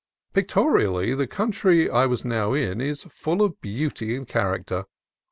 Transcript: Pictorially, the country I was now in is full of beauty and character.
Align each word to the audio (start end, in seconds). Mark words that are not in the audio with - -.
Pictorially, 0.33 1.13
the 1.13 1.27
country 1.27 1.87
I 1.87 2.07
was 2.07 2.25
now 2.25 2.53
in 2.53 2.81
is 2.81 3.03
full 3.03 3.43
of 3.43 3.61
beauty 3.61 4.15
and 4.15 4.27
character. 4.27 4.85